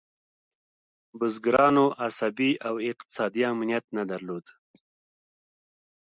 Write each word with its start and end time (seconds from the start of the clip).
بزګرانو 1.17 1.85
عصبي 2.05 2.51
او 2.67 2.75
اقتصادي 2.89 3.41
امنیت 3.51 3.85
نه 3.97 4.03
درلود. 4.11 4.45